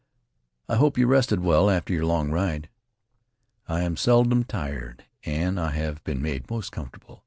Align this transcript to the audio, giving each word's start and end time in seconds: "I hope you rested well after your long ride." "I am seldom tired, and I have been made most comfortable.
"I 0.67 0.77
hope 0.77 0.97
you 0.97 1.05
rested 1.05 1.41
well 1.41 1.69
after 1.69 1.93
your 1.93 2.07
long 2.07 2.31
ride." 2.31 2.69
"I 3.67 3.81
am 3.83 3.95
seldom 3.95 4.43
tired, 4.45 5.05
and 5.25 5.59
I 5.59 5.69
have 5.73 6.03
been 6.03 6.23
made 6.23 6.49
most 6.49 6.71
comfortable. 6.71 7.19